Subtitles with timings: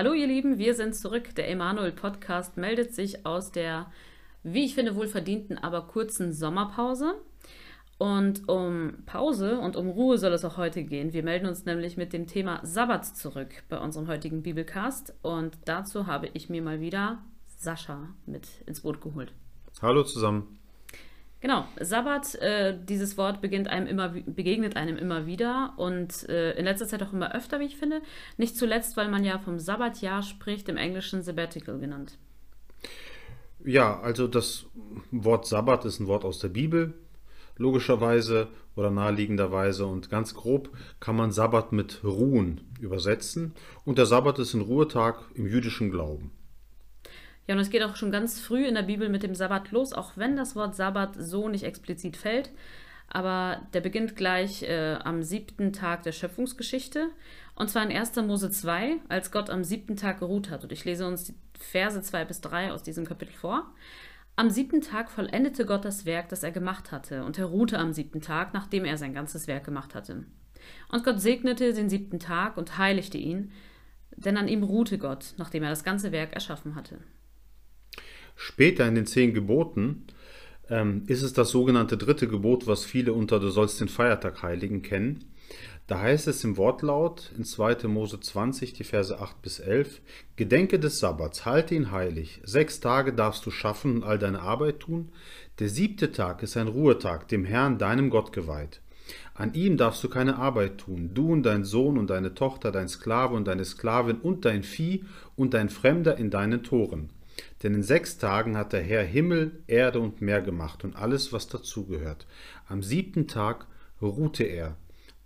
[0.00, 1.34] Hallo ihr Lieben, wir sind zurück.
[1.34, 3.92] Der Emanuel Podcast meldet sich aus der,
[4.42, 7.16] wie ich finde, wohlverdienten, aber kurzen Sommerpause.
[7.98, 11.12] Und um Pause und um Ruhe soll es auch heute gehen.
[11.12, 15.12] Wir melden uns nämlich mit dem Thema Sabbat zurück bei unserem heutigen Bibelcast.
[15.20, 17.18] Und dazu habe ich mir mal wieder
[17.58, 19.34] Sascha mit ins Boot geholt.
[19.82, 20.59] Hallo zusammen.
[21.40, 26.66] Genau, Sabbat, äh, dieses Wort beginnt einem immer, begegnet einem immer wieder und äh, in
[26.66, 28.02] letzter Zeit auch immer öfter, wie ich finde.
[28.36, 32.18] Nicht zuletzt, weil man ja vom Sabbatjahr spricht, im Englischen Sabbatical genannt.
[33.64, 34.66] Ja, also das
[35.10, 36.92] Wort Sabbat ist ein Wort aus der Bibel,
[37.56, 43.54] logischerweise oder naheliegenderweise und ganz grob kann man Sabbat mit Ruhen übersetzen
[43.84, 46.32] und der Sabbat ist ein Ruhetag im jüdischen Glauben.
[47.46, 49.92] Ja, und es geht auch schon ganz früh in der Bibel mit dem Sabbat los,
[49.92, 52.50] auch wenn das Wort Sabbat so nicht explizit fällt.
[53.08, 57.08] Aber der beginnt gleich äh, am siebten Tag der Schöpfungsgeschichte.
[57.56, 58.14] Und zwar in 1.
[58.16, 60.62] Mose 2, als Gott am siebten Tag geruht hat.
[60.62, 63.74] Und ich lese uns die Verse 2 bis 3 aus diesem Kapitel vor.
[64.36, 67.92] Am siebten Tag vollendete Gott das Werk, das er gemacht hatte, und er ruhte am
[67.92, 70.24] siebten Tag, nachdem er sein ganzes Werk gemacht hatte.
[70.90, 73.52] Und Gott segnete den siebten Tag und heiligte ihn,
[74.16, 76.98] denn an ihm ruhte Gott, nachdem er das ganze Werk erschaffen hatte.
[78.42, 80.06] Später in den zehn Geboten
[80.70, 84.80] ähm, ist es das sogenannte dritte Gebot, was viele unter Du sollst den Feiertag heiligen
[84.80, 85.26] kennen.
[85.86, 87.86] Da heißt es im Wortlaut in 2.
[87.86, 90.00] Mose 20, die Verse 8 bis 11,
[90.36, 92.40] Gedenke des Sabbats, halte ihn heilig.
[92.42, 95.10] Sechs Tage darfst du schaffen und all deine Arbeit tun.
[95.58, 98.80] Der siebte Tag ist ein Ruhetag, dem Herrn, deinem Gott geweiht.
[99.34, 102.88] An ihm darfst du keine Arbeit tun, du und dein Sohn und deine Tochter, dein
[102.88, 105.04] Sklave und deine Sklavin und dein Vieh
[105.36, 107.10] und dein Fremder in deinen Toren.
[107.62, 111.46] Denn in sechs Tagen hat der Herr Himmel, Erde und Meer gemacht und alles, was
[111.46, 112.26] dazugehört.
[112.68, 113.66] Am siebten Tag
[114.00, 114.76] ruhte er.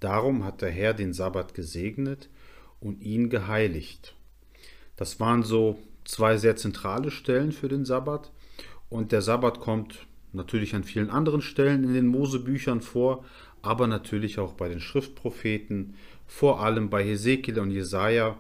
[0.01, 2.29] Darum hat der Herr den Sabbat gesegnet
[2.81, 4.15] und ihn geheiligt.
[4.97, 8.33] Das waren so zwei sehr zentrale Stellen für den Sabbat.
[8.89, 13.25] Und der Sabbat kommt natürlich an vielen anderen Stellen in den Mosebüchern vor,
[13.63, 15.95] aber natürlich auch bei den Schriftpropheten,
[16.27, 18.37] vor allem bei Hesekiel und Jesaja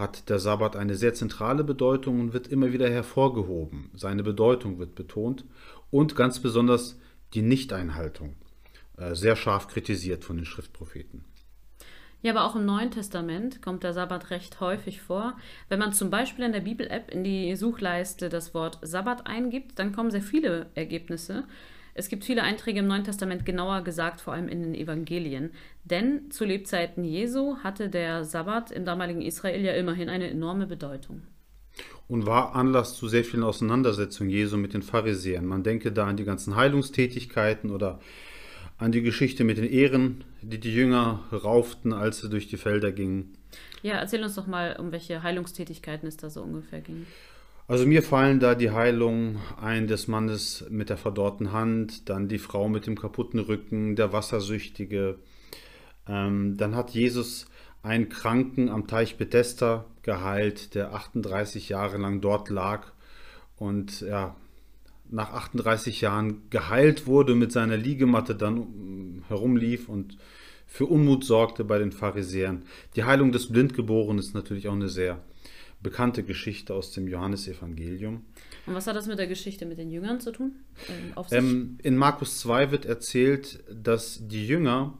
[0.00, 3.90] hat der Sabbat eine sehr zentrale Bedeutung und wird immer wieder hervorgehoben.
[3.94, 5.44] Seine Bedeutung wird betont
[5.90, 6.98] und ganz besonders
[7.34, 8.34] die Nichteinhaltung
[8.96, 11.24] äh, sehr scharf kritisiert von den Schriftpropheten.
[12.22, 15.38] Ja, aber auch im Neuen Testament kommt der Sabbat recht häufig vor.
[15.68, 19.92] Wenn man zum Beispiel in der Bibel-App in die Suchleiste das Wort Sabbat eingibt, dann
[19.92, 21.44] kommen sehr viele Ergebnisse.
[21.94, 25.50] Es gibt viele Einträge im Neuen Testament, genauer gesagt vor allem in den Evangelien.
[25.84, 31.22] Denn zu Lebzeiten Jesu hatte der Sabbat im damaligen Israel ja immerhin eine enorme Bedeutung.
[32.08, 35.46] Und war Anlass zu sehr vielen Auseinandersetzungen Jesu mit den Pharisäern.
[35.46, 38.00] Man denke da an die ganzen Heilungstätigkeiten oder
[38.78, 42.92] an die Geschichte mit den Ehren, die die Jünger rauften, als sie durch die Felder
[42.92, 43.36] gingen.
[43.82, 47.06] Ja, erzähl uns doch mal, um welche Heilungstätigkeiten es da so ungefähr ging.
[47.70, 52.40] Also mir fallen da die Heilung ein des Mannes mit der verdorrten Hand, dann die
[52.40, 55.20] Frau mit dem kaputten Rücken, der Wassersüchtige.
[56.08, 57.46] Ähm, dann hat Jesus
[57.84, 62.88] einen Kranken am Teich Bethesda geheilt, der 38 Jahre lang dort lag
[63.56, 64.34] und ja,
[65.08, 70.18] nach 38 Jahren geheilt wurde, mit seiner Liegematte dann herumlief und
[70.66, 72.64] für Unmut sorgte bei den Pharisäern.
[72.96, 75.20] Die Heilung des Blindgeborenen ist natürlich auch eine sehr
[75.82, 78.24] bekannte Geschichte aus dem Johannesevangelium.
[78.66, 80.52] Und was hat das mit der Geschichte mit den Jüngern zu tun?
[80.88, 84.98] Ähm, ähm, in Markus 2 wird erzählt, dass die Jünger,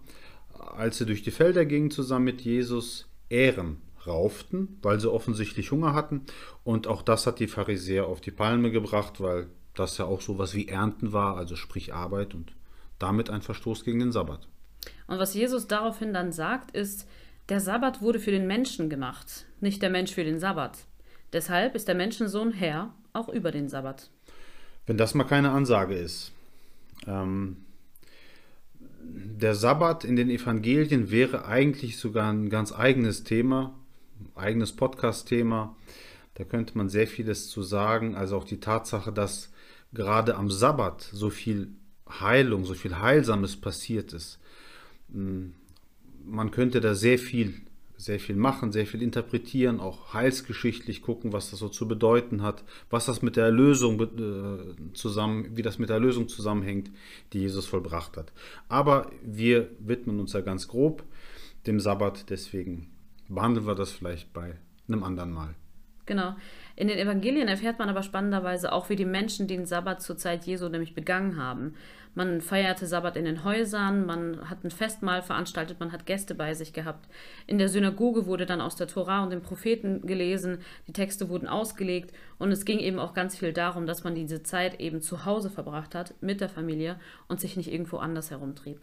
[0.76, 5.94] als sie durch die Felder gingen zusammen mit Jesus, Ähren rauften, weil sie offensichtlich Hunger
[5.94, 6.22] hatten.
[6.64, 10.38] Und auch das hat die Pharisäer auf die Palme gebracht, weil das ja auch so
[10.38, 12.52] was wie Ernten war, also sprich Arbeit und
[12.98, 14.48] damit ein Verstoß gegen den Sabbat.
[15.06, 17.06] Und was Jesus daraufhin dann sagt, ist,
[17.50, 20.78] der Sabbat wurde für den Menschen gemacht, nicht der Mensch für den Sabbat.
[21.32, 24.08] Deshalb ist der Menschensohn Herr auch über den Sabbat.
[24.86, 26.32] Wenn das mal keine Ansage ist.
[27.06, 27.58] Ähm,
[29.02, 33.74] der Sabbat in den Evangelien wäre eigentlich sogar ein ganz eigenes Thema,
[34.34, 35.76] eigenes Podcast-Thema.
[36.34, 38.14] Da könnte man sehr vieles zu sagen.
[38.14, 39.50] Also auch die Tatsache, dass
[39.92, 41.72] gerade am Sabbat so viel
[42.08, 44.38] Heilung, so viel Heilsames passiert ist.
[46.30, 47.54] Man könnte da sehr viel,
[47.96, 52.64] sehr viel machen, sehr viel interpretieren, auch heilsgeschichtlich gucken, was das so zu bedeuten hat,
[52.88, 56.90] was das mit der Erlösung äh, zusammen, wie das mit der Erlösung zusammenhängt,
[57.32, 58.32] die Jesus vollbracht hat.
[58.68, 61.02] Aber wir widmen uns ja ganz grob
[61.66, 62.90] dem Sabbat, deswegen
[63.28, 64.56] behandeln wir das vielleicht bei
[64.88, 65.54] einem anderen Mal.
[66.10, 66.34] Genau.
[66.74, 70.44] In den Evangelien erfährt man aber spannenderweise auch, wie die Menschen den Sabbat zur Zeit
[70.44, 71.74] Jesu nämlich begangen haben.
[72.16, 76.52] Man feierte Sabbat in den Häusern, man hat ein Festmahl veranstaltet, man hat Gäste bei
[76.54, 77.08] sich gehabt.
[77.46, 80.58] In der Synagoge wurde dann aus der Tora und den Propheten gelesen,
[80.88, 84.42] die Texte wurden ausgelegt und es ging eben auch ganz viel darum, dass man diese
[84.42, 86.98] Zeit eben zu Hause verbracht hat mit der Familie
[87.28, 88.80] und sich nicht irgendwo anders herumtrieb.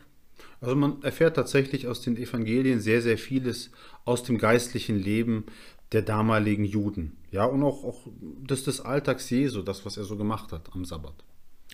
[0.61, 3.71] Also man erfährt tatsächlich aus den Evangelien sehr, sehr vieles
[4.05, 5.45] aus dem geistlichen Leben
[5.91, 7.16] der damaligen Juden.
[7.37, 7.99] Ja, und auch, auch
[8.47, 11.13] das des Alltags Jesu, das, was er so gemacht hat am Sabbat.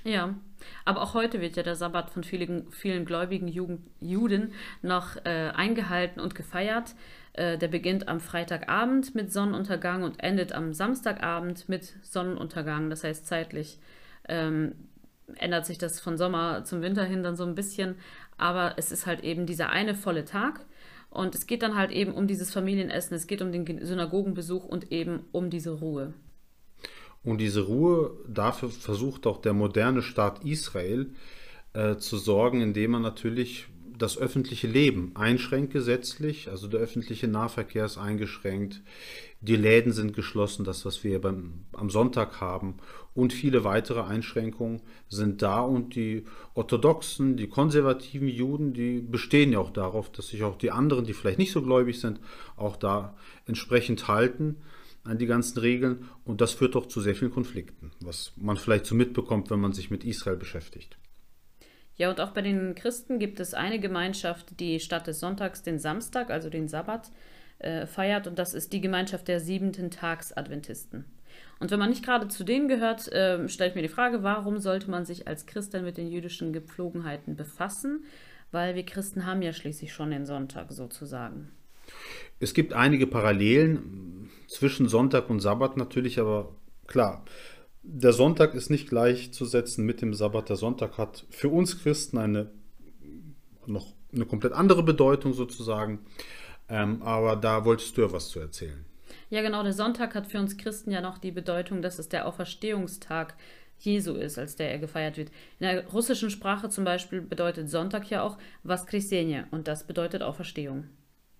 [0.03, 0.35] Ja,
[0.83, 4.51] aber auch heute wird ja der Sabbat von vielen, vielen gläubigen Jugend, Juden
[4.81, 6.95] noch äh, eingehalten und gefeiert.
[7.31, 12.89] Äh, der beginnt am Freitagabend mit Sonnenuntergang und endet am Samstagabend mit Sonnenuntergang.
[12.89, 13.79] Das heißt, zeitlich
[14.27, 14.75] ähm,
[15.37, 17.95] ändert sich das von Sommer zum Winter hin dann so ein bisschen.
[18.37, 20.65] Aber es ist halt eben dieser eine volle Tag.
[21.13, 24.91] Und es geht dann halt eben um dieses Familienessen, es geht um den Synagogenbesuch und
[24.91, 26.13] eben um diese Ruhe.
[27.23, 31.11] Und diese Ruhe, dafür versucht auch der moderne Staat Israel
[31.73, 37.85] äh, zu sorgen, indem er natürlich das öffentliche Leben einschränkt gesetzlich, also der öffentliche Nahverkehr
[37.85, 38.81] ist eingeschränkt,
[39.41, 42.75] die Läden sind geschlossen, das, was wir beim, am Sonntag haben,
[43.13, 46.25] und viele weitere Einschränkungen sind da und die
[46.55, 51.13] orthodoxen, die konservativen Juden, die bestehen ja auch darauf, dass sich auch die anderen, die
[51.13, 52.19] vielleicht nicht so gläubig sind,
[52.55, 54.57] auch da entsprechend halten
[55.03, 58.85] an die ganzen Regeln und das führt doch zu sehr vielen Konflikten, was man vielleicht
[58.85, 60.97] so mitbekommt, wenn man sich mit Israel beschäftigt.
[61.95, 65.79] Ja, und auch bei den Christen gibt es eine Gemeinschaft, die statt des Sonntags den
[65.79, 67.11] Samstag, also den Sabbat,
[67.59, 71.05] äh, feiert und das ist die Gemeinschaft der siebenten Tags Adventisten.
[71.59, 74.57] Und wenn man nicht gerade zu denen gehört, äh, stelle ich mir die Frage, warum
[74.59, 78.03] sollte man sich als Christ denn mit den jüdischen Gepflogenheiten befassen?
[78.51, 81.51] Weil wir Christen haben ja schließlich schon den Sonntag sozusagen.
[82.39, 86.53] Es gibt einige Parallelen zwischen Sonntag und Sabbat natürlich, aber
[86.87, 87.23] klar,
[87.83, 90.49] der Sonntag ist nicht gleichzusetzen mit dem Sabbat.
[90.49, 92.49] Der Sonntag hat für uns Christen eine
[93.65, 95.99] noch eine komplett andere Bedeutung sozusagen.
[96.69, 98.85] Ähm, aber da wolltest du ja was zu erzählen.
[99.29, 99.63] Ja, genau.
[99.63, 103.35] Der Sonntag hat für uns Christen ja noch die Bedeutung, dass es der Auferstehungstag
[103.79, 105.29] Jesu ist, als der er gefeiert wird.
[105.59, 110.85] In der russischen Sprache zum Beispiel bedeutet Sonntag ja auch Voskresenje und das bedeutet Auferstehung.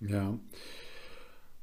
[0.02, 0.38] Ja.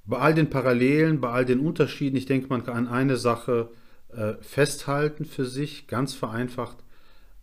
[0.06, 3.70] Bei all den Parallelen, bei all den Unterschieden, ich denke, man kann an eine Sache
[4.14, 6.78] äh, festhalten für sich, ganz vereinfacht,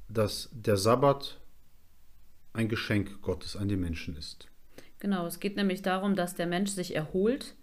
[0.09, 1.39] dass der Sabbat
[2.53, 4.47] ein Geschenk Gottes an die Menschen ist.
[4.99, 7.55] Genau, es geht nämlich darum, dass der Mensch sich erholt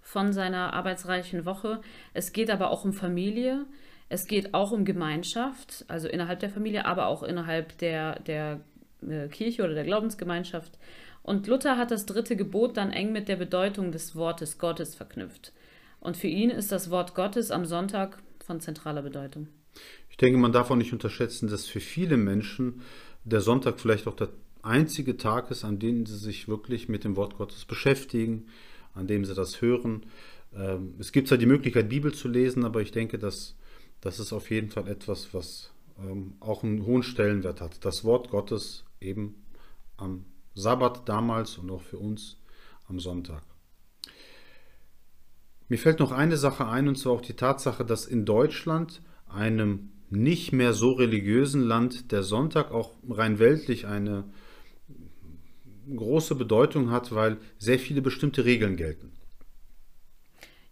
[0.00, 1.80] von seiner arbeitsreichen Woche.
[2.14, 3.66] Es geht aber auch um Familie.
[4.08, 8.60] Es geht auch um Gemeinschaft, also innerhalb der Familie, aber auch innerhalb der, der
[9.08, 10.78] äh, Kirche oder der Glaubensgemeinschaft.
[11.22, 15.52] Und Luther hat das dritte Gebot dann eng mit der Bedeutung des Wortes Gottes verknüpft.
[16.00, 18.18] Und für ihn ist das Wort Gottes am Sonntag
[18.50, 19.46] von zentraler Bedeutung.
[20.08, 22.80] Ich denke, man darf auch nicht unterschätzen, dass für viele Menschen
[23.22, 24.30] der Sonntag vielleicht auch der
[24.62, 28.48] einzige Tag ist, an dem sie sich wirklich mit dem Wort Gottes beschäftigen,
[28.92, 30.04] an dem sie das hören.
[30.52, 33.54] Ähm, es gibt zwar die Möglichkeit, Bibel zu lesen, aber ich denke, dass
[34.00, 35.70] das ist auf jeden Fall etwas, was
[36.00, 37.84] ähm, auch einen hohen Stellenwert hat.
[37.84, 39.36] Das Wort Gottes eben
[39.96, 40.24] am
[40.56, 42.36] Sabbat damals und auch für uns
[42.88, 43.44] am Sonntag.
[45.70, 49.92] Mir fällt noch eine Sache ein, und zwar auch die Tatsache, dass in Deutschland, einem
[50.10, 54.24] nicht mehr so religiösen Land, der Sonntag auch rein weltlich eine
[55.94, 59.12] große Bedeutung hat, weil sehr viele bestimmte Regeln gelten.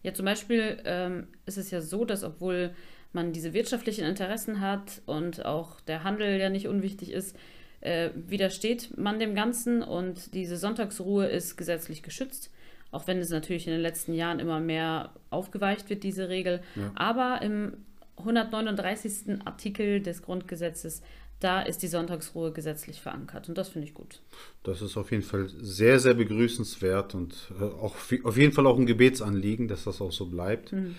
[0.03, 2.75] Ja, zum Beispiel ähm, ist es ja so, dass obwohl
[3.13, 7.37] man diese wirtschaftlichen Interessen hat und auch der Handel ja nicht unwichtig ist,
[7.83, 12.51] äh, widersteht man dem Ganzen und diese Sonntagsruhe ist gesetzlich geschützt
[12.91, 16.63] auch wenn es natürlich in den letzten Jahren immer mehr aufgeweicht wird, diese Regel.
[16.77, 16.93] Ja.
[16.95, 17.75] Aber im
[18.19, 19.41] 139.
[19.45, 21.03] Artikel des Grundgesetzes,
[21.41, 23.49] da ist die Sonntagsruhe gesetzlich verankert.
[23.49, 24.23] Und das finde ich gut.
[24.65, 28.79] Das ist auf jeden Fall sehr, sehr begrüßenswert und äh, auch auf jeden Fall auch
[28.79, 30.73] ein Gebetsanliegen, dass das auch so bleibt.
[30.73, 30.97] Mhm.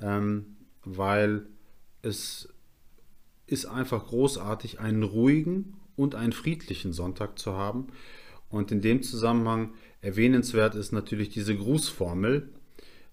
[0.00, 1.46] Ähm, weil
[2.02, 2.48] es
[3.46, 7.88] ist einfach großartig, einen ruhigen und einen friedlichen Sonntag zu haben.
[8.50, 12.48] Und in dem Zusammenhang Erwähnenswert ist natürlich diese Grußformel,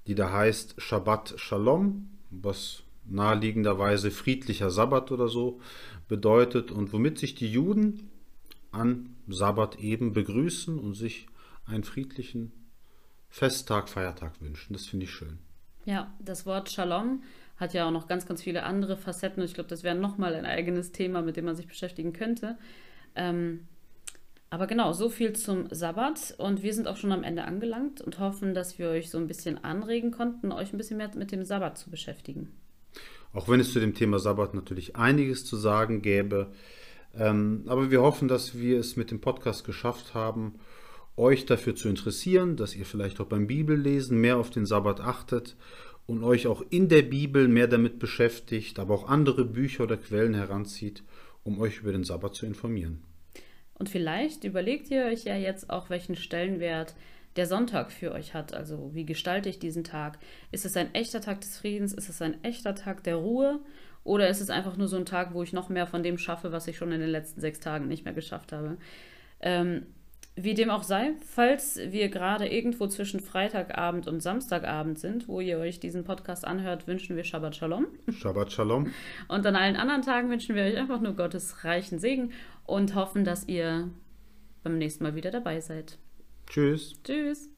[0.07, 5.59] die da heißt Shabbat Shalom, was naheliegenderweise friedlicher Sabbat oder so
[6.07, 8.11] bedeutet und womit sich die Juden
[8.71, 11.27] an Sabbat eben begrüßen und sich
[11.65, 12.51] einen friedlichen
[13.29, 14.73] Festtag, Feiertag wünschen.
[14.73, 15.39] Das finde ich schön.
[15.85, 17.23] Ja, das Wort Shalom
[17.57, 20.45] hat ja auch noch ganz, ganz viele andere Facetten ich glaube, das wäre nochmal ein
[20.45, 22.57] eigenes Thema, mit dem man sich beschäftigen könnte.
[23.15, 23.67] Ähm,
[24.55, 26.35] Aber genau, so viel zum Sabbat.
[26.37, 29.27] Und wir sind auch schon am Ende angelangt und hoffen, dass wir euch so ein
[29.27, 32.53] bisschen anregen konnten, euch ein bisschen mehr mit dem Sabbat zu beschäftigen.
[33.33, 36.53] Auch wenn es zu dem Thema Sabbat natürlich einiges zu sagen gäbe.
[37.17, 40.53] Ähm, aber wir hoffen, dass wir es mit dem Podcast geschafft haben,
[41.17, 45.57] euch dafür zu interessieren, dass ihr vielleicht auch beim Bibellesen mehr auf den Sabbat achtet
[46.05, 50.33] und euch auch in der Bibel mehr damit beschäftigt, aber auch andere Bücher oder Quellen
[50.33, 51.03] heranzieht,
[51.43, 53.03] um euch über den Sabbat zu informieren.
[53.77, 56.95] Und vielleicht überlegt ihr euch ja jetzt auch, welchen Stellenwert
[57.35, 58.53] der Sonntag für euch hat.
[58.53, 60.17] Also wie gestalte ich diesen Tag?
[60.51, 61.93] Ist es ein echter Tag des Friedens?
[61.93, 63.59] Ist es ein echter Tag der Ruhe?
[64.03, 66.51] Oder ist es einfach nur so ein Tag, wo ich noch mehr von dem schaffe,
[66.51, 68.77] was ich schon in den letzten sechs Tagen nicht mehr geschafft habe?
[69.41, 69.87] Ähm,
[70.35, 75.57] wie dem auch sei, falls wir gerade irgendwo zwischen Freitagabend und Samstagabend sind, wo ihr
[75.57, 77.87] euch diesen Podcast anhört, wünschen wir Shabbat Shalom.
[78.11, 78.91] Shabbat Shalom.
[79.29, 82.33] Und an allen anderen Tagen wünschen wir euch einfach nur Gottes reichen Segen
[82.65, 83.89] und hoffen, dass ihr
[84.63, 85.97] beim nächsten Mal wieder dabei seid.
[86.47, 87.01] Tschüss.
[87.03, 87.54] Tschüss.